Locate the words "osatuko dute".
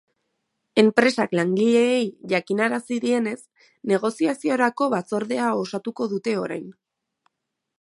5.65-6.35